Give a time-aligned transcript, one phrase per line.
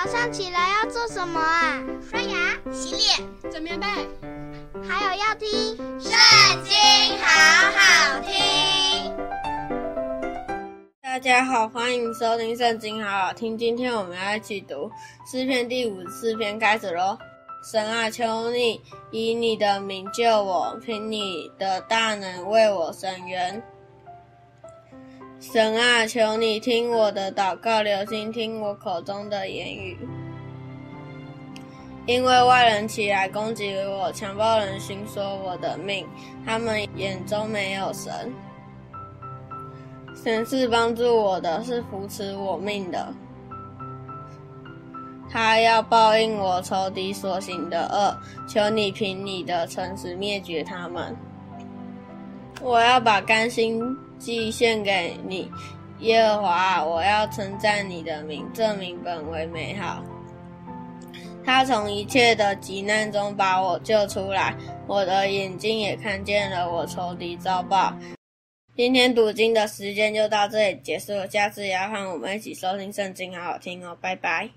[0.00, 1.82] 早上起来要做什么啊？
[2.08, 3.86] 刷牙、洗脸、整棉被，
[4.88, 6.12] 还有要听《圣
[6.62, 6.72] 经》，
[7.20, 9.12] 好好听。
[11.02, 13.58] 大家好，欢迎收听《圣经》，好好听。
[13.58, 14.88] 今天我们要一起读
[15.28, 17.18] 诗篇第五十四篇，开始喽。
[17.68, 18.80] 神啊，求你
[19.10, 23.60] 以你的名救我，凭你的大能为我伸冤。
[25.40, 29.96] 神啊，求你听我的祷告，留心听我口中的言语。
[32.06, 36.06] 因为外人起来攻击我，强暴人心索我的命，
[36.44, 38.32] 他们眼中没有神。
[40.24, 43.14] 神是帮助我的，是扶持我命的。
[45.30, 48.18] 他要报应我仇敌所行的恶，
[48.48, 51.14] 求你凭你的诚实灭绝他们。
[52.60, 53.80] 我要把甘心
[54.18, 55.50] 祭献给你，
[56.00, 60.02] 耶和华，我要称赞你的名，这名本为美好。
[61.44, 64.54] 他从一切的急难中把我救出来，
[64.86, 67.96] 我的眼睛也看见了我仇敌遭报。
[68.76, 74.48] 今天读经的时间就到这里结束了，下次也要和我们一起收听圣经，好好听哦，拜拜。